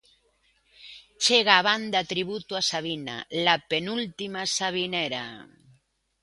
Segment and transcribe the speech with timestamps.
[1.25, 3.15] Chega a banda tributo a Sabina
[3.45, 5.23] "La Penúltima Sabinera".